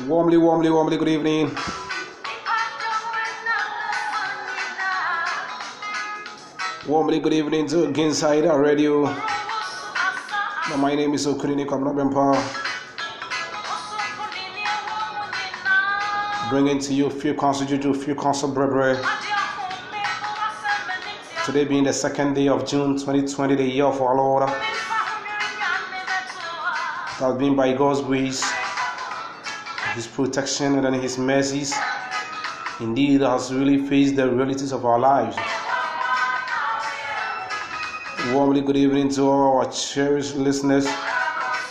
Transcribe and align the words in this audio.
Warmly, 0.00 0.38
warmly, 0.38 0.70
warmly 0.70 0.96
good 0.96 1.08
evening. 1.08 1.54
Warmly 6.88 7.20
good 7.20 7.34
evening 7.34 7.66
to 7.68 7.92
Ginside 7.92 8.48
Radio. 8.58 9.04
My 10.78 10.94
name 10.94 11.12
is 11.12 11.26
Okunini 11.26 11.66
Kamnabempa. 11.66 12.38
Bringing 16.48 16.78
to 16.78 16.94
you 16.94 17.10
few 17.10 17.34
council 17.34 17.66
juju, 17.66 17.92
few 17.92 18.14
council 18.14 18.50
brebre. 18.50 18.96
Today 21.44 21.66
being 21.66 21.84
the 21.84 21.92
second 21.92 22.32
day 22.32 22.48
of 22.48 22.66
June 22.66 22.96
2020, 22.96 23.56
the 23.56 23.62
year 23.62 23.84
of 23.84 24.00
our 24.00 24.16
Lord. 24.16 24.48
It 24.48 24.54
has 27.18 27.36
been 27.36 27.54
by 27.54 27.74
God's 27.74 28.00
grace, 28.00 28.42
His 29.94 30.06
protection, 30.06 30.84
and 30.84 30.96
His 30.96 31.18
mercies. 31.18 31.74
Indeed, 32.80 33.20
has 33.20 33.52
really 33.52 33.86
faced 33.86 34.16
the 34.16 34.30
realities 34.30 34.72
of 34.72 34.84
our 34.86 34.98
lives. 34.98 35.36
Warmly 38.32 38.62
good 38.62 38.76
evening 38.76 39.10
to 39.10 39.22
all 39.22 39.58
our 39.58 39.70
cherished 39.70 40.36
listeners, 40.36 40.88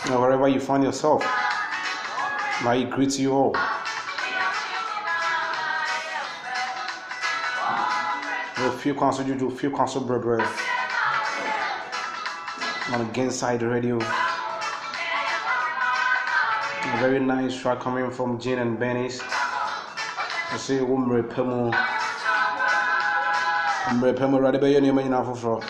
wherever 0.08 0.46
you 0.48 0.60
find 0.60 0.84
yourself. 0.84 1.22
I 2.64 2.86
greet 2.88 3.18
you 3.18 3.32
all. 3.32 3.56
A 8.56 8.70
few 8.78 8.94
council 8.94 9.24
do, 9.24 9.50
few 9.50 9.70
council 9.72 10.00
brother 10.02 10.40
on 12.92 13.00
against 13.00 13.40
side 13.40 13.62
radio. 13.62 13.98
A 17.02 17.04
very 17.04 17.18
nice 17.18 17.60
track 17.60 17.80
coming 17.80 18.12
from 18.12 18.38
Jane 18.38 18.60
and 18.60 18.78
Benny's. 18.78 19.20
I 19.20 20.56
say, 20.56 20.78
Umre 20.78 21.24
Pemo. 21.28 21.72
Umre 23.86 24.14
Pemo, 24.14 24.40
rather 24.40 24.60
be 24.60 24.70
your 24.70 24.80
name 24.80 25.00
in 25.00 25.12
Afro. 25.12 25.60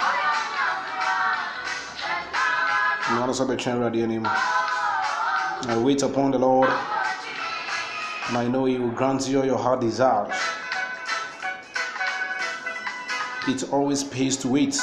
You 3.08 3.19
want 3.19 3.34
to 3.34 3.44
between 3.46 3.76
radio 3.76 4.05
name. 4.05 4.26
I 4.26 5.81
wait 5.82 6.02
upon 6.02 6.32
the 6.32 6.38
Lord, 6.38 6.69
and 8.29 8.37
I 8.37 8.46
know 8.46 8.67
He 8.67 8.79
will 8.79 8.90
grant 8.90 9.26
you 9.26 9.43
your 9.43 9.56
heart 9.56 9.81
desires. 9.81 10.34
It 13.49 13.73
always 13.73 14.05
pays 14.05 14.37
to 14.37 14.49
wait. 14.49 14.79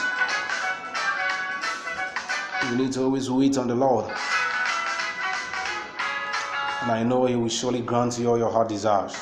You 2.72 2.76
need 2.76 2.94
to 2.94 3.04
always 3.04 3.30
wait 3.30 3.56
on 3.60 3.68
the 3.68 3.76
Lord. 3.76 4.12
I 6.90 7.04
know 7.04 7.26
He 7.26 7.36
will 7.36 7.50
surely 7.50 7.82
grant 7.82 8.18
you 8.18 8.30
all 8.30 8.38
your 8.38 8.52
heart 8.52 8.70
desires. 8.70 9.14